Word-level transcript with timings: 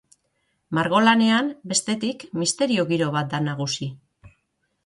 Margolanean, 0.77 1.51
bestetik, 1.73 2.25
misterio 2.45 2.89
giro 2.93 3.11
bat 3.19 3.31
da 3.35 3.45
nagusi. 3.51 3.93